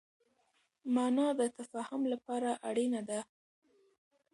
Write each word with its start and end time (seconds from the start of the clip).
مانا 0.95 1.27
د 1.39 1.41
تفاهم 1.57 2.01
لپاره 2.13 2.49
اړينه 2.69 3.01
ده. 3.09 3.19